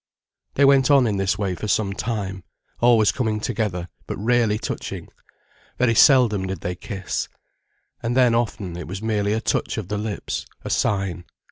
They 0.55 0.65
went 0.65 0.89
on 0.89 1.05
in 1.05 1.17
this 1.17 1.37
way 1.37 1.53
for 1.53 1.67
some 1.67 1.93
time, 1.93 2.43
always 2.79 3.11
coming 3.11 3.39
together, 3.39 3.87
but 4.07 4.17
rarely 4.17 4.57
touching, 4.57 5.09
very 5.77 5.93
seldom 5.93 6.47
did 6.47 6.61
they 6.61 6.73
kiss. 6.73 7.29
And 8.01 8.17
then, 8.17 8.33
often, 8.33 8.75
it 8.77 8.87
was 8.87 9.03
merely 9.03 9.33
a 9.33 9.39
touch 9.41 9.77
of 9.77 9.89
the 9.89 9.99
lips, 9.99 10.47
a 10.65 10.71
sign. 10.71 11.25